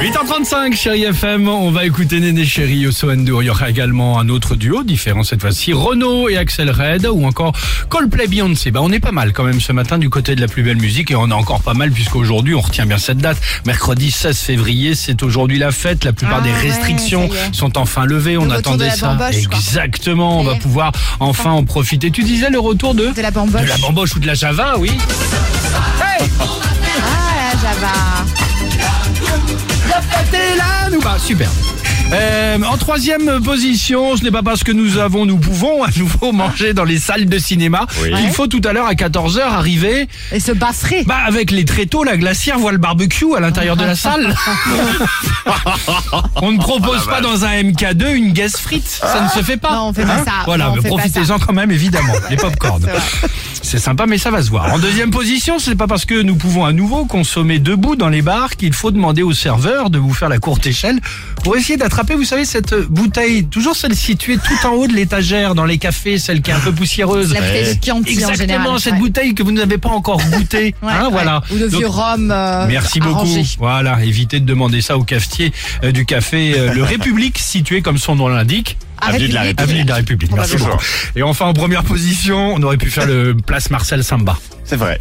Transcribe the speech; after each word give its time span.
8h35, 0.00 0.74
chérie 0.76 1.02
FM, 1.04 1.46
on 1.46 1.70
va 1.70 1.84
écouter 1.84 2.20
Néné 2.20 2.46
Chéri, 2.46 2.78
Yosso 2.78 3.10
Endur. 3.10 3.42
Il 3.42 3.46
y 3.46 3.50
aura 3.50 3.68
également 3.68 4.18
un 4.18 4.30
autre 4.30 4.54
duo 4.56 4.82
différent 4.82 5.22
cette 5.24 5.42
fois-ci, 5.42 5.74
Renault 5.74 6.30
et 6.30 6.38
Axel 6.38 6.70
Red, 6.70 7.06
ou 7.06 7.26
encore 7.26 7.52
Coldplay 7.90 8.26
Beyoncé. 8.26 8.70
Bah, 8.70 8.80
on 8.82 8.90
est 8.92 8.98
pas 8.98 9.12
mal 9.12 9.34
quand 9.34 9.44
même 9.44 9.60
ce 9.60 9.72
matin 9.72 9.98
du 9.98 10.08
côté 10.08 10.34
de 10.34 10.40
la 10.40 10.48
plus 10.48 10.62
belle 10.62 10.78
musique, 10.78 11.10
et 11.10 11.16
on 11.16 11.28
est 11.28 11.34
encore 11.34 11.60
pas 11.60 11.74
mal 11.74 11.90
puisqu'aujourd'hui, 11.90 12.54
on 12.54 12.60
retient 12.62 12.86
bien 12.86 12.96
cette 12.96 13.18
date. 13.18 13.36
Mercredi 13.66 14.10
16 14.10 14.38
février, 14.38 14.94
c'est 14.94 15.22
aujourd'hui 15.22 15.58
la 15.58 15.70
fête. 15.70 16.04
La 16.04 16.14
plupart 16.14 16.38
Ah 16.40 16.44
des 16.44 16.52
restrictions 16.52 17.28
sont 17.52 17.76
enfin 17.76 18.06
levées. 18.06 18.38
on 18.38 18.46
Le 18.46 18.52
attendait 18.52 18.88
ça. 18.90 19.08
bamboche. 19.14 19.36
Exactement, 19.36 20.40
on 20.40 20.44
va 20.44 20.54
pouvoir 20.54 20.92
enfin 21.20 21.50
en 21.50 21.64
profiter. 21.64 22.10
Tu 22.10 22.22
disais 22.22 22.48
le 22.48 22.58
retour 22.58 22.94
de 22.94 23.08
De 23.14 23.20
la 23.20 23.30
bamboche. 23.30 23.62
de 23.64 23.68
la 23.68 23.76
bamboche 23.76 24.16
ou 24.16 24.18
de 24.18 24.26
la 24.26 24.34
java, 24.34 24.76
oui. 24.78 24.88
Hey 24.90 26.26
Ah, 26.40 27.52
la 27.52 27.60
Java. 27.60 28.49
Là, 30.56 30.90
nous 30.90 31.00
bah, 31.00 31.16
super. 31.18 31.50
Euh, 32.12 32.58
en 32.68 32.76
troisième 32.76 33.40
position, 33.40 34.16
ce 34.16 34.24
n'est 34.24 34.32
pas 34.32 34.42
parce 34.42 34.64
que 34.64 34.72
nous 34.72 34.98
avons, 34.98 35.26
nous 35.26 35.38
pouvons 35.38 35.84
à 35.84 35.88
nouveau 35.96 36.32
manger 36.32 36.74
dans 36.74 36.82
les 36.82 36.98
salles 36.98 37.26
de 37.26 37.38
cinéma. 37.38 37.86
Il 38.04 38.30
faut 38.30 38.48
tout 38.48 38.60
à 38.64 38.72
l'heure 38.72 38.86
à 38.86 38.94
14h 38.94 39.40
arriver 39.40 40.08
Et 40.32 40.40
se 40.40 40.50
basserait. 40.50 41.04
bah, 41.04 41.18
avec 41.24 41.52
les 41.52 41.64
tréteaux, 41.64 42.02
la 42.02 42.16
glacière, 42.16 42.58
voit 42.58 42.72
le 42.72 42.78
barbecue 42.78 43.36
à 43.36 43.40
l'intérieur 43.40 43.76
de 43.76 43.84
la 43.84 43.94
salle. 43.94 44.34
on 46.42 46.50
ne 46.50 46.58
propose 46.58 47.06
pas 47.06 47.20
dans 47.20 47.44
un 47.44 47.62
MK2 47.62 48.12
une 48.12 48.32
guest 48.32 48.58
frite. 48.58 48.88
Ça 48.88 49.22
ne 49.22 49.28
se 49.28 49.44
fait 49.44 49.56
pas. 49.56 49.72
Non, 49.72 49.88
on 49.88 49.92
fait 49.92 50.04
pas 50.04 50.24
ça. 50.24 50.32
Voilà, 50.46 50.72
profitez-en 50.84 51.38
quand 51.38 51.52
même, 51.52 51.70
évidemment. 51.70 52.14
Les 52.30 52.36
popcorn. 52.36 52.84
C'est. 53.62 53.70
C'est 53.70 53.78
sympa, 53.78 54.06
mais 54.06 54.18
ça 54.18 54.30
va 54.30 54.42
se 54.42 54.50
voir. 54.50 54.72
En 54.74 54.78
deuxième 54.78 55.10
position, 55.10 55.58
ce 55.58 55.70
n'est 55.70 55.76
pas 55.76 55.86
parce 55.86 56.04
que 56.04 56.20
nous 56.22 56.34
pouvons 56.34 56.64
à 56.64 56.72
nouveau 56.72 57.04
consommer 57.06 57.58
debout 57.58 57.96
dans 57.96 58.08
les 58.08 58.20
bars 58.20 58.56
qu'il 58.56 58.72
faut 58.72 58.90
demander 58.90 59.22
au 59.22 59.32
serveur 59.32 59.90
de 59.90 59.98
vous 59.98 60.12
faire 60.12 60.28
la 60.28 60.38
courte 60.38 60.66
échelle 60.66 61.00
pour 61.44 61.56
essayer 61.56 61.76
d'attraper, 61.78 62.14
vous 62.14 62.24
savez, 62.24 62.44
cette 62.44 62.74
bouteille, 62.74 63.46
toujours 63.46 63.76
celle 63.76 63.94
située 63.96 64.36
tout 64.38 64.66
en 64.66 64.72
haut 64.72 64.86
de 64.86 64.92
l'étagère 64.92 65.54
dans 65.54 65.64
les 65.64 65.78
cafés, 65.78 66.18
celle 66.18 66.42
qui 66.42 66.50
est 66.50 66.54
un 66.54 66.60
peu 66.60 66.72
poussiéreuse. 66.72 67.32
La 67.32 67.40
bouteille 67.40 67.74
de 67.76 67.84
Chianti 67.84 68.10
en 68.24 68.28
Exactement, 68.30 68.36
général. 68.36 68.80
cette 68.80 68.92
Ouais. 68.94 68.98
bouteille 68.98 69.34
que 69.34 69.42
vous 69.42 69.52
n'avez 69.52 69.78
pas 69.78 69.88
encore 69.90 70.20
goûtée. 70.30 70.74
Ouais, 70.82 70.90
hein, 70.92 71.04
ouais. 71.04 71.10
voilà. 71.12 71.42
Ou 71.52 71.58
Donc, 71.58 71.68
vieux 71.70 71.86
rhum. 71.86 72.30
euh, 72.30 72.66
Merci 72.68 73.00
beaucoup. 73.00 73.14
arrangé. 73.16 73.44
Voilà, 73.58 74.02
évitez 74.04 74.40
de 74.40 74.46
demander 74.46 74.80
ça 74.82 74.98
au 74.98 75.04
cafetier 75.04 75.52
euh, 75.84 75.92
du 75.92 76.04
café 76.06 76.54
euh, 76.58 76.72
Le 76.74 76.82
République, 76.82 77.38
situé 77.38 77.82
comme 77.82 77.98
son 77.98 78.16
nom 78.16 78.28
l'indique. 78.28 78.76
Avenue 79.00 79.28
de 79.28 79.34
la 79.34 79.42
République. 79.42 79.60
Avenue 79.60 79.84
de 79.84 79.88
la 79.88 79.94
République. 79.96 80.32
Merci 80.32 80.56
beaucoup. 80.56 80.78
Et 81.16 81.22
enfin, 81.22 81.46
en 81.46 81.52
première 81.52 81.84
position, 81.84 82.54
on 82.54 82.62
aurait 82.62 82.76
pu 82.76 82.90
faire 82.90 83.06
le 83.06 83.34
place 83.34 83.70
Marcel 83.70 84.04
Samba. 84.04 84.38
C'est 84.64 84.76
vrai. 84.76 85.00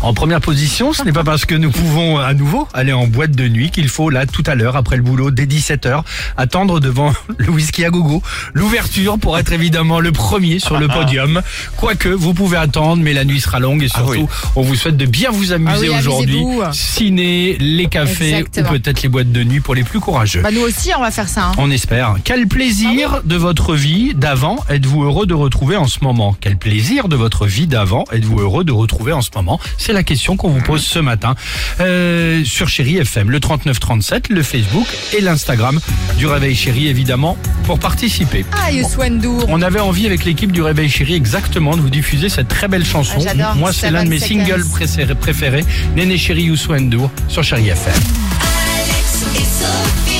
En 0.00 0.14
première 0.14 0.40
position, 0.40 0.92
ce 0.92 1.02
n'est 1.02 1.12
pas 1.12 1.24
parce 1.24 1.44
que 1.44 1.54
nous 1.54 1.70
pouvons 1.70 2.18
à 2.18 2.34
nouveau 2.34 2.68
aller 2.72 2.92
en 2.92 3.06
boîte 3.06 3.32
de 3.32 3.48
nuit 3.48 3.70
qu'il 3.70 3.88
faut 3.88 4.10
là 4.10 4.26
tout 4.26 4.42
à 4.46 4.54
l'heure 4.54 4.76
après 4.76 4.96
le 4.96 5.02
boulot 5.02 5.30
dès 5.30 5.46
17h 5.46 6.02
attendre 6.36 6.80
devant 6.80 7.12
le 7.38 7.50
whisky 7.50 7.84
à 7.84 7.90
gogo 7.90 8.22
l'ouverture 8.54 9.18
pour 9.18 9.38
être 9.38 9.52
évidemment 9.52 10.00
le 10.00 10.12
premier 10.12 10.58
sur 10.58 10.78
le 10.78 10.88
podium. 10.88 11.42
Quoique 11.76 12.08
vous 12.08 12.34
pouvez 12.34 12.56
attendre 12.58 13.02
mais 13.02 13.12
la 13.12 13.24
nuit 13.24 13.40
sera 13.40 13.58
longue 13.60 13.82
et 13.82 13.88
surtout 13.88 14.10
oui. 14.10 14.26
on 14.56 14.62
vous 14.62 14.74
souhaite 14.74 14.96
de 14.96 15.06
bien 15.06 15.30
vous 15.30 15.52
amuser 15.52 15.88
Ah 15.88 15.92
oui, 15.92 15.98
aujourd'hui. 15.98 16.44
Ciné, 16.72 17.56
les 17.58 17.86
cafés 17.86 18.28
Exactement. 18.34 18.68
ou 18.68 18.72
peut-être 18.72 19.02
les 19.02 19.08
boîtes 19.08 19.32
de 19.32 19.42
nuit 19.44 19.60
pour 19.60 19.74
les 19.74 19.82
plus 19.84 20.00
courageux. 20.00 20.40
Bah, 20.42 20.50
nous 20.52 20.60
aussi, 20.62 20.90
on 20.96 21.00
va 21.00 21.10
faire 21.10 21.28
ça. 21.28 21.46
hein. 21.48 21.52
On 21.58 21.70
espère. 21.70 22.16
Quel 22.24 22.46
plaisir 22.46 23.20
de 23.24 23.36
votre 23.36 23.74
vie 23.74 24.14
d'avant 24.14 24.58
êtes-vous 24.68 25.02
heureux 25.04 25.26
de 25.26 25.34
retrouver 25.34 25.76
en 25.76 25.86
ce 25.86 25.98
moment? 26.02 26.36
Quel 26.40 26.56
plaisir 26.56 27.08
de 27.08 27.16
votre 27.16 27.46
vie 27.46 27.66
d'avant 27.66 28.04
êtes-vous 28.12 28.40
heureux 28.40 28.64
de 28.64 28.72
retrouver 28.72 29.12
en 29.12 29.22
ce 29.22 29.30
moment 29.34 29.58
C'est 29.76 29.92
la 29.92 30.02
question 30.02 30.36
qu'on 30.36 30.48
vous 30.48 30.60
pose 30.60 30.84
ce 30.84 30.98
matin 30.98 31.34
euh, 31.80 32.44
sur 32.44 32.68
Chéri 32.68 32.96
FM, 32.96 33.30
le 33.30 33.40
3937, 33.40 34.28
le 34.30 34.42
Facebook 34.42 34.86
et 35.16 35.20
l'Instagram 35.20 35.80
du 36.16 36.26
Réveil 36.26 36.54
Chéri 36.54 36.88
évidemment 36.88 37.36
pour 37.64 37.78
participer. 37.78 38.44
Ah, 38.52 38.70
Youssou. 38.70 39.00
On 39.48 39.62
avait 39.62 39.80
envie 39.80 40.06
avec 40.06 40.24
l'équipe 40.24 40.52
du 40.52 40.62
Réveil 40.62 40.88
Chéri 40.88 41.14
exactement 41.14 41.76
de 41.76 41.80
vous 41.82 41.90
diffuser 41.90 42.28
cette 42.28 42.48
très 42.48 42.68
belle 42.68 42.84
chanson. 42.84 43.18
Ah. 43.40 43.54
Moi 43.54 43.72
c'est 43.72 43.90
l'un 43.90 44.04
de 44.04 44.08
mes 44.08 44.18
singles 44.18 44.64
préférés, 44.70 45.14
préférés 45.14 45.64
Néné 45.94 46.16
Chéri 46.18 46.44
Youssou 46.44 46.74
N'Dour 46.74 47.10
sur 47.28 47.42
Chéri 47.42 47.68
FM. 47.68 47.92
Alex 47.92 49.24
et 49.34 49.44
Sophie. 49.44 50.17